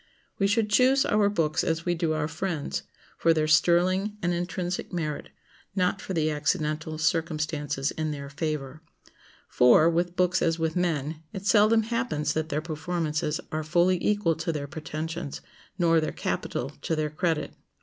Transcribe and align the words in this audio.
We 0.39 0.47
should 0.47 0.71
choose 0.71 1.05
our 1.05 1.29
books 1.29 1.63
as 1.63 1.85
we 1.85 1.93
do 1.93 2.13
our 2.13 2.27
friends, 2.27 2.81
for 3.19 3.35
their 3.35 3.47
sterling 3.47 4.17
and 4.23 4.33
intrinsic 4.33 4.91
merit, 4.91 5.29
not 5.75 6.01
for 6.01 6.13
the 6.15 6.31
accidental 6.31 6.97
circumstances 6.97 7.91
in 7.91 8.09
their 8.09 8.27
favor. 8.27 8.81
For, 9.47 9.87
with 9.91 10.15
books 10.15 10.41
as 10.41 10.57
with 10.57 10.75
men, 10.75 11.21
it 11.33 11.45
seldom 11.45 11.83
happens 11.83 12.33
that 12.33 12.49
their 12.49 12.61
performances 12.63 13.39
are 13.51 13.61
fully 13.63 14.03
equal 14.03 14.33
to 14.37 14.51
their 14.51 14.65
pretensions, 14.65 15.39
nor 15.77 16.01
their 16.01 16.11
capital 16.11 16.71
to 16.81 16.95
their 16.95 17.11
credit. 17.11 17.53